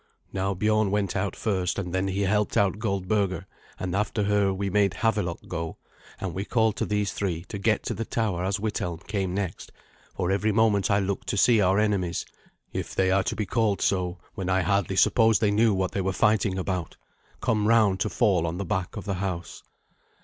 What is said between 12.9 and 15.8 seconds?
they are to be called so when I hardly suppose they knew